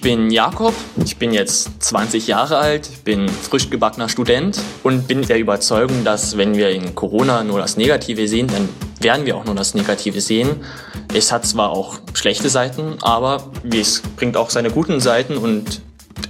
Ich 0.00 0.04
bin 0.04 0.30
Jakob, 0.30 0.72
ich 1.04 1.18
bin 1.18 1.34
jetzt 1.34 1.82
20 1.82 2.26
Jahre 2.26 2.56
alt, 2.56 3.04
bin 3.04 3.28
frisch 3.28 3.68
gebackener 3.68 4.08
Student 4.08 4.58
und 4.82 5.06
bin 5.06 5.20
der 5.20 5.38
Überzeugung, 5.38 6.04
dass 6.04 6.38
wenn 6.38 6.56
wir 6.56 6.70
in 6.70 6.94
Corona 6.94 7.44
nur 7.44 7.58
das 7.58 7.76
Negative 7.76 8.26
sehen, 8.26 8.46
dann 8.46 8.66
werden 9.02 9.26
wir 9.26 9.36
auch 9.36 9.44
nur 9.44 9.54
das 9.54 9.74
Negative 9.74 10.22
sehen. 10.22 10.64
Es 11.12 11.30
hat 11.30 11.44
zwar 11.44 11.68
auch 11.68 11.98
schlechte 12.14 12.48
Seiten, 12.48 12.96
aber 13.02 13.50
es 13.70 14.00
bringt 14.16 14.38
auch 14.38 14.48
seine 14.48 14.70
guten 14.70 15.00
Seiten 15.00 15.36
und 15.36 15.82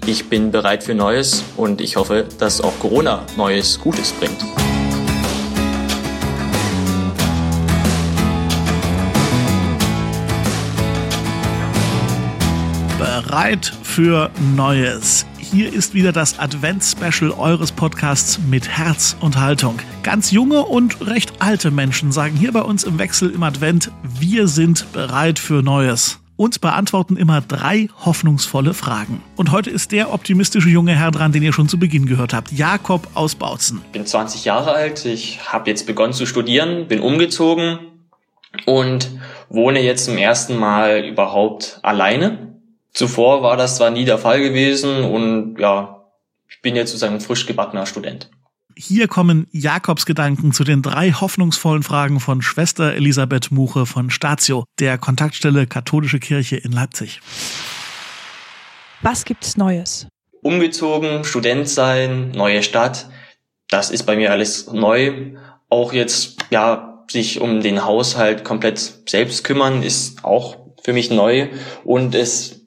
ich 0.05 0.29
bin 0.29 0.51
bereit 0.51 0.83
für 0.83 0.97
Neues 0.97 1.45
und 1.57 1.81
ich 1.81 1.95
hoffe, 1.95 2.27
dass 2.41 2.61
auch 2.61 2.77
Corona 2.81 3.23
Neues 3.37 3.79
Gutes 3.79 4.11
bringt. 4.11 4.60
Bereit 13.31 13.73
für 13.85 14.29
Neues. 14.57 15.25
Hier 15.39 15.73
ist 15.73 15.95
wieder 15.95 16.11
das 16.11 16.41
Advents-Special 16.41 17.31
eures 17.31 17.71
Podcasts 17.71 18.41
mit 18.41 18.69
Herz 18.69 19.17
und 19.21 19.39
Haltung. 19.39 19.79
Ganz 20.03 20.33
junge 20.33 20.65
und 20.65 21.07
recht 21.07 21.35
alte 21.39 21.71
Menschen 21.71 22.11
sagen 22.11 22.35
hier 22.35 22.51
bei 22.51 22.63
uns 22.63 22.83
im 22.83 22.99
Wechsel 22.99 23.31
im 23.31 23.45
Advent, 23.45 23.93
wir 24.19 24.49
sind 24.49 24.93
bereit 24.93 25.39
für 25.39 25.63
Neues 25.63 26.19
und 26.35 26.61
beantworten 26.61 27.17
immer 27.17 27.41
drei 27.41 27.89
hoffnungsvolle 28.05 28.75
Fragen. 28.75 29.23
Und 29.37 29.53
heute 29.53 29.71
ist 29.71 29.93
der 29.93 30.13
optimistische 30.13 30.69
junge 30.69 30.97
Herr 30.97 31.13
dran, 31.13 31.31
den 31.31 31.45
ihr 31.45 31.53
schon 31.53 31.69
zu 31.69 31.79
Beginn 31.79 32.07
gehört 32.07 32.35
habt, 32.35 32.51
Jakob 32.51 33.07
aus 33.15 33.37
Bautzen. 33.37 33.81
Ich 33.87 33.93
bin 33.93 34.07
20 34.07 34.45
Jahre 34.45 34.73
alt, 34.73 35.05
ich 35.05 35.39
habe 35.53 35.71
jetzt 35.71 35.87
begonnen 35.87 36.15
zu 36.15 36.27
studieren, 36.27 36.89
bin 36.89 36.99
umgezogen 36.99 37.79
und 38.67 39.09
wohne 39.49 39.81
jetzt 39.81 40.07
zum 40.07 40.19
ersten 40.19 40.57
Mal 40.57 41.05
überhaupt 41.05 41.79
alleine 41.83 42.51
Zuvor 42.93 43.43
war 43.43 43.57
das 43.57 43.77
zwar 43.77 43.91
nie 43.91 44.05
der 44.05 44.19
Fall 44.19 44.41
gewesen 44.41 45.05
und 45.05 45.59
ja, 45.59 46.05
ich 46.49 46.61
bin 46.61 46.77
jetzt 46.77 46.91
sozusagen 46.91 47.21
frisch 47.21 47.47
gebackener 47.47 47.87
Student. 47.87 48.31
Hier 48.77 49.09
kommen 49.09 49.47
Jakobs 49.51 50.07
Gedanken 50.07 50.53
zu 50.53 50.65
den 50.65 50.83
drei 50.83 51.13
hoffnungsvollen 51.13 51.83
Fragen 51.83 52.19
von 52.19 52.41
Schwester 52.41 52.95
Elisabeth 52.95 53.51
Muche 53.51 53.85
von 53.85 54.11
Statio, 54.11 54.65
der 54.79 54.97
Kontaktstelle 54.97 55.67
Katholische 55.67 56.19
Kirche 56.19 56.57
in 56.57 56.73
Leipzig. 56.73 57.21
Was 59.03 59.25
gibt's 59.25 59.57
Neues? 59.57 60.07
Umgezogen, 60.43 61.25
Student 61.25 61.69
sein, 61.69 62.31
neue 62.31 62.63
Stadt, 62.63 63.11
das 63.69 63.91
ist 63.91 64.05
bei 64.05 64.17
mir 64.17 64.33
alles 64.33 64.73
neu. 64.73 65.37
Auch 65.69 65.93
jetzt, 65.93 66.39
ja, 66.51 67.05
sich 67.09 67.41
um 67.41 67.61
den 67.61 67.85
Haushalt 67.85 68.45
komplett 68.45 68.79
selbst 69.09 69.45
kümmern, 69.45 69.83
ist 69.83 70.25
auch 70.25 70.57
für 70.83 70.93
mich 70.93 71.11
neu 71.11 71.49
und 71.85 72.15
es 72.15 72.60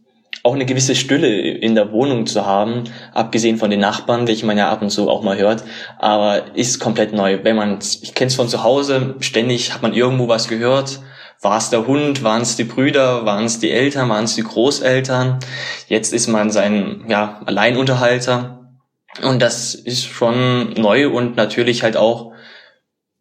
auch 0.44 0.54
eine 0.54 0.66
gewisse 0.66 0.94
Stille 0.94 1.30
in 1.30 1.74
der 1.74 1.94
Wohnung 1.94 2.26
zu 2.26 2.46
haben, 2.46 2.84
abgesehen 3.14 3.58
von 3.58 3.70
den 3.72 3.80
Nachbarn, 3.80 4.28
welche 4.28 4.46
man 4.46 4.58
ja 4.58 4.70
ab 4.70 4.82
und 4.82 4.90
zu 4.90 5.10
auch 5.10 5.24
mal 5.24 5.38
hört, 5.38 5.64
aber 5.98 6.56
ist 6.56 6.80
komplett 6.80 7.14
neu. 7.14 7.40
Wenn 7.44 7.56
man, 7.56 7.80
ich 7.80 8.14
kenne 8.14 8.28
es 8.28 8.36
von 8.36 8.50
zu 8.50 8.62
Hause, 8.62 9.16
ständig 9.20 9.74
hat 9.74 9.82
man 9.82 9.94
irgendwo 9.94 10.28
was 10.28 10.50
gehört. 10.50 11.00
War 11.42 11.58
es 11.58 11.70
der 11.70 11.88
Hund, 11.88 12.24
waren 12.24 12.42
es 12.42 12.58
die 12.58 12.66
Brüder, 12.66 13.26
waren 13.26 13.46
es 13.46 13.60
die 13.60 13.72
Eltern, 13.72 14.10
waren 14.10 14.26
es 14.26 14.36
die 14.36 14.44
Großeltern. 14.44 15.40
Jetzt 15.88 16.14
ist 16.14 16.28
man 16.28 16.52
sein 16.52 17.06
ja, 17.08 17.42
Alleinunterhalter. 17.46 18.70
Und 19.22 19.42
das 19.42 19.76
ist 19.76 20.06
schon 20.06 20.74
neu 20.74 21.10
und 21.10 21.38
natürlich 21.38 21.84
halt 21.84 21.96
auch 21.96 22.34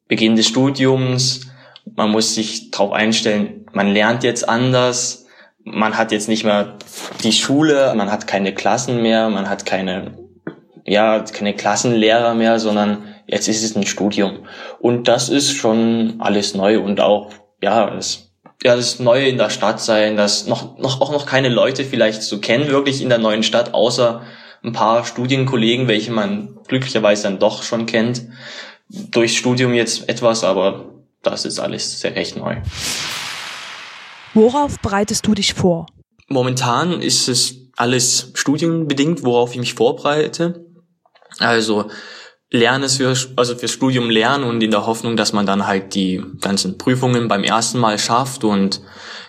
Beginn 0.09 0.37
des 0.37 0.47
Studiums. 0.47 1.53
Man 1.97 2.11
muss 2.11 2.34
sich 2.34 2.70
darauf 2.70 2.93
einstellen, 2.93 3.67
man 3.73 3.89
lernt 3.89 4.25
jetzt 4.25 4.48
anders, 4.48 5.22
man 5.65 5.97
hat 5.97 6.13
jetzt 6.13 6.29
nicht 6.29 6.45
mehr 6.45 6.77
die 7.23 7.33
Schule, 7.33 7.95
man 7.95 8.11
hat 8.11 8.27
keine 8.27 8.55
Klassen 8.55 9.03
mehr, 9.03 9.29
man 9.29 9.49
hat 9.49 9.67
keine, 9.67 10.19
ja, 10.85 11.21
keine 11.21 11.55
Klassenlehrer 11.55 12.35
mehr, 12.35 12.59
sondern 12.59 13.05
jetzt 13.27 13.49
ist 13.49 13.62
es 13.62 13.77
ein 13.77 13.87
Studium. 13.87 14.47
Und 14.81 15.09
das 15.09 15.28
ist 15.28 15.53
schon 15.53 16.17
alles 16.19 16.55
neu 16.55 16.81
und 16.81 17.01
auch, 17.01 17.33
ja, 17.62 17.91
das, 17.91 18.33
ja, 18.62 18.77
das 18.77 18.99
Neue 18.99 19.28
in 19.28 19.39
der 19.39 19.51
Stadt 19.51 19.81
sein, 19.81 20.17
dass 20.17 20.47
noch, 20.47 20.78
noch, 20.78 21.01
auch 21.01 21.12
noch 21.12 21.27
keine 21.27 21.49
Leute 21.49 21.84
vielleicht 21.84 22.22
so 22.22 22.39
kennen, 22.41 22.69
wirklich 22.69 23.03
in 23.03 23.09
der 23.09 23.19
neuen 23.19 23.43
Stadt, 23.43 23.75
außer 23.75 24.22
ein 24.65 24.72
paar 24.72 25.05
Studienkollegen, 25.05 25.89
welche 25.89 26.12
man 26.12 26.59
glücklicherweise 26.69 27.25
dann 27.25 27.39
doch 27.39 27.62
schon 27.62 27.87
kennt. 27.87 28.22
Durchs 28.89 29.34
Studium 29.34 29.75
jetzt 29.75 30.09
etwas, 30.09 30.45
aber 30.45 30.84
das 31.22 31.45
ist 31.45 31.59
alles 31.59 32.01
sehr 32.01 32.15
recht 32.15 32.37
neu. 32.37 32.56
Worauf 34.34 34.78
bereitest 34.78 35.26
du 35.26 35.34
dich 35.34 35.54
vor? 35.54 35.87
Momentan 36.28 37.00
ist 37.03 37.28
es 37.28 37.56
alles 37.76 38.31
studienbedingt, 38.34 39.25
worauf 39.25 39.53
ich 39.53 39.59
mich 39.59 39.75
vorbereite. 39.75 40.66
Also 41.38 41.91
lerne 42.50 42.87
es 42.87 42.97
für, 42.97 43.15
also 43.37 43.56
fürs 43.56 43.72
Studium 43.72 44.10
lernen 44.10 44.44
und 44.44 44.62
in 44.62 44.71
der 44.71 44.87
Hoffnung, 44.87 45.16
dass 45.16 45.32
man 45.32 45.47
dann 45.47 45.66
halt 45.66 45.94
die 45.94 46.22
ganzen 46.41 46.78
Prüfungen 46.78 47.28
beim 47.28 47.44
ersten 47.44 47.78
Mal 47.78 47.98
schafft 47.98 48.44
und 48.44 48.82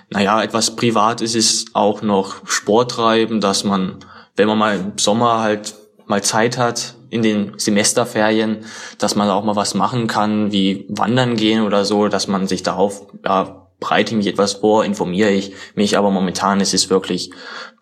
naja, 0.10 0.44
etwas 0.44 0.76
privat 0.76 1.22
ist 1.22 1.36
es 1.36 1.66
auch 1.74 2.02
noch 2.02 2.46
Sport 2.48 2.92
treiben, 2.92 3.42
dass 3.42 3.64
man, 3.64 4.00
wenn 4.36 4.48
man 4.48 4.58
mal 4.58 4.76
im 4.78 4.98
Sommer 4.98 5.40
halt 5.40 5.74
mal 6.06 6.22
Zeit 6.22 6.58
hat, 6.58 6.96
in 7.10 7.22
den 7.22 7.54
Semesterferien, 7.58 8.66
dass 8.98 9.16
man 9.16 9.30
auch 9.30 9.44
mal 9.44 9.56
was 9.56 9.74
machen 9.74 10.08
kann, 10.08 10.52
wie 10.52 10.86
wandern 10.90 11.36
gehen 11.36 11.64
oder 11.64 11.86
so, 11.86 12.08
dass 12.08 12.28
man 12.28 12.48
sich 12.48 12.64
darauf 12.64 13.08
ja, 13.24 13.63
bereite 13.84 14.16
mich 14.16 14.28
etwas 14.28 14.54
vor, 14.54 14.86
informiere 14.86 15.32
ich 15.32 15.52
mich, 15.76 15.98
aber 15.98 16.10
momentan 16.10 16.62
ist 16.62 16.74
es 16.74 16.90
wirklich, 16.90 17.32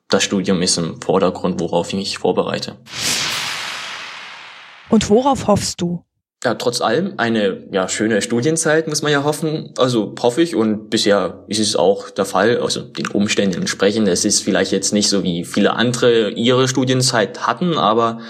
das 0.10 0.24
Studium 0.24 0.60
ist 0.64 0.78
im 0.80 1.00
Vordergrund, 1.00 1.60
worauf 1.60 1.90
ich 1.90 1.94
mich 1.94 2.18
vorbereite. 2.18 2.78
Und 4.90 5.10
worauf 5.12 5.46
hoffst 5.46 5.80
du? 5.80 6.04
Ja, 6.44 6.56
trotz 6.56 6.82
allem 6.82 7.14
eine 7.18 7.68
ja, 7.72 7.88
schöne 7.88 8.24
Studienzeit, 8.24 8.88
muss 8.88 9.04
man 9.04 9.12
ja 9.12 9.24
hoffen. 9.24 9.76
Also 9.78 10.16
hoffe 10.20 10.42
ich 10.42 10.56
und 10.56 10.90
bisher 10.90 11.44
ist 11.48 11.60
es 11.60 11.76
auch 11.76 12.10
der 12.10 12.26
Fall, 12.26 12.58
also 12.58 12.82
den 12.82 13.08
Umständen 13.10 13.62
entsprechend. 13.62 14.08
Es 14.08 14.26
ist 14.26 14.42
vielleicht 14.42 14.72
jetzt 14.72 14.92
nicht 14.92 15.08
so 15.08 15.22
wie 15.22 15.46
viele 15.46 15.74
andere 15.74 16.32
ihre 16.32 16.68
Studienzeit 16.68 17.46
hatten, 17.46 17.78
aber 17.78 18.22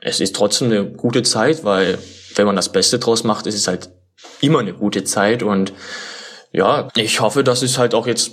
es 0.00 0.20
ist 0.20 0.34
trotzdem 0.34 0.70
eine 0.70 0.86
gute 0.86 1.22
Zeit, 1.22 1.64
weil 1.64 1.98
wenn 2.34 2.46
man 2.46 2.56
das 2.56 2.72
Beste 2.72 2.98
draus 2.98 3.24
macht, 3.24 3.46
ist 3.46 3.56
es 3.56 3.68
halt 3.68 3.90
immer 4.40 4.60
eine 4.60 4.72
gute 4.72 5.04
Zeit 5.04 5.42
und 5.42 5.74
ja, 6.52 6.88
ich 6.96 7.20
hoffe, 7.20 7.44
dass 7.44 7.62
es 7.62 7.78
halt 7.78 7.94
auch 7.94 8.06
jetzt 8.06 8.32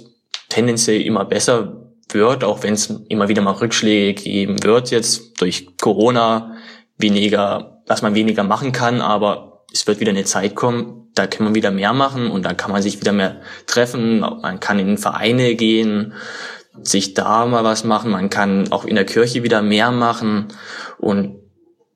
tendenziell 0.50 1.02
immer 1.02 1.26
besser 1.26 1.86
wird, 2.09 2.44
auch 2.44 2.64
wenn 2.64 2.74
es 2.74 2.90
immer 3.09 3.28
wieder 3.28 3.42
mal 3.42 3.52
Rückschläge 3.52 4.22
geben 4.22 4.64
wird 4.64 4.92
jetzt 4.92 5.42
durch 5.42 5.78
Corona, 5.78 6.56
weniger, 6.98 7.81
dass 7.86 8.02
man 8.02 8.16
weniger 8.16 8.44
machen 8.44 8.72
kann, 8.72 9.02
aber 9.02 9.66
es 9.74 9.86
wird 9.88 10.00
wieder 10.00 10.12
eine 10.12 10.24
Zeit 10.24 10.56
kommen, 10.56 11.09
da 11.16 11.28
kann 11.28 11.46
man 11.46 11.56
wieder 11.56 11.72
mehr 11.72 11.94
machen 11.94 12.30
und 12.30 12.44
dann 12.44 12.58
kann 12.58 12.72
man 12.72 12.81
sich 12.81 13.00
wieder 13.00 13.12
mehr 13.12 13.42
treffen, 13.68 14.20
man 14.20 14.59
kann 14.59 14.80
in 14.80 14.97
Vereine 14.97 15.56
gehen, 15.56 16.14
sich 16.82 17.14
da 17.14 17.46
mal 17.46 17.64
was 17.64 17.84
machen, 17.84 18.12
man 18.12 18.30
kann 18.30 18.72
auch 18.72 18.86
in 18.86 18.96
der 18.96 19.06
Kirche 19.06 19.44
wieder 19.44 19.62
mehr 19.62 19.92
machen 19.92 20.47
und 20.97 21.40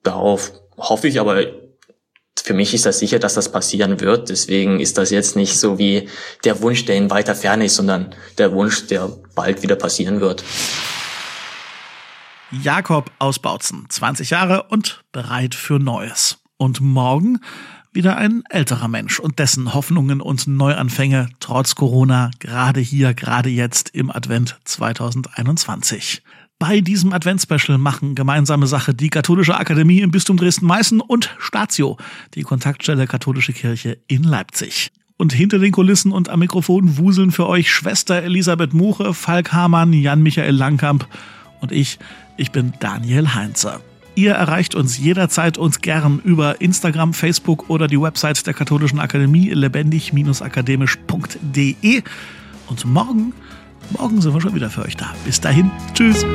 darauf 0.04 0.54
hoffe 0.78 1.08
ich 1.08 1.20
aber 1.20 1.44
für 2.50 2.56
mich 2.56 2.74
ist 2.74 2.88
das 2.88 2.98
sicher, 2.98 3.20
dass 3.20 3.36
das 3.36 3.52
passieren 3.52 4.00
wird. 4.00 4.30
Deswegen 4.30 4.80
ist 4.80 4.98
das 4.98 5.12
jetzt 5.12 5.36
nicht 5.36 5.60
so 5.60 5.78
wie 5.78 6.10
der 6.44 6.64
Wunsch, 6.64 6.84
der 6.84 6.96
in 6.96 7.12
weiter 7.12 7.36
Ferne 7.36 7.66
ist, 7.66 7.76
sondern 7.76 8.16
der 8.40 8.52
Wunsch, 8.54 8.88
der 8.88 9.08
bald 9.36 9.62
wieder 9.62 9.76
passieren 9.76 10.20
wird. 10.20 10.44
Jakob 12.50 13.12
aus 13.20 13.38
Bautzen, 13.38 13.86
20 13.88 14.32
Jahre 14.32 14.64
und 14.64 15.04
bereit 15.12 15.54
für 15.54 15.78
Neues. 15.78 16.40
Und 16.58 16.82
morgen 16.82 17.40
wieder 17.94 18.18
ein 18.18 18.42
älterer 18.50 18.88
Mensch 18.88 19.20
und 19.20 19.38
dessen 19.38 19.76
Hoffnungen 19.76 20.20
und 20.20 20.48
Neuanfänge 20.48 21.30
trotz 21.40 21.76
Corona 21.76 22.32
gerade 22.40 22.80
hier, 22.80 23.14
gerade 23.14 23.50
jetzt 23.50 23.92
im 23.94 24.10
Advent 24.10 24.58
2021. 24.64 26.24
Bei 26.60 26.82
diesem 26.82 27.14
Adventsspecial 27.14 27.78
machen 27.78 28.16
gemeinsame 28.16 28.68
Sache 28.68 28.94
die 28.94 29.10
Katholische 29.10 29.58
Akademie 29.58 30.02
im 30.02 30.12
Bistum 30.12 30.36
Dresden-Meißen 30.36 31.00
und 31.00 31.34
Statio, 31.40 31.96
die 32.34 32.44
Kontaktstelle 32.44 33.08
Katholische 33.08 33.54
Kirche 33.54 33.98
in 34.08 34.24
Leipzig. 34.24 34.92
Und 35.16 35.32
hinter 35.32 35.60
den 35.60 35.72
Kulissen 35.72 36.12
und 36.12 36.28
am 36.28 36.40
Mikrofon 36.40 36.98
wuseln 36.98 37.32
für 37.32 37.48
euch 37.48 37.72
Schwester 37.72 38.24
Elisabeth 38.24 38.74
Muche, 38.74 39.14
Falk 39.14 39.54
Hamann, 39.54 39.94
Jan-Michael 39.94 40.54
Langkamp 40.54 41.08
und 41.62 41.72
ich, 41.72 41.98
ich 42.36 42.52
bin 42.52 42.74
Daniel 42.82 43.34
Heinzer. 43.34 43.80
Ihr 44.16 44.34
erreicht 44.34 44.76
uns 44.76 44.98
jederzeit 44.98 45.58
uns 45.58 45.80
gern 45.80 46.20
über 46.26 46.60
Instagram, 46.60 47.14
Facebook 47.14 47.70
oder 47.70 47.88
die 47.88 48.02
Website 48.02 48.46
der 48.46 48.54
Katholischen 48.54 49.00
Akademie 49.00 49.52
lebendig-akademisch.de. 49.52 52.04
Und 52.68 52.86
morgen 52.86 53.32
Morgen 53.98 54.22
sind 54.22 54.34
wir 54.34 54.42
schon 54.42 54.56
wieder 54.56 54.70
für 54.70 54.84
euch 54.84 54.96
da. 54.96 55.14
Bis 55.26 55.42
dahin, 55.42 55.72
tschüss. 55.94 56.26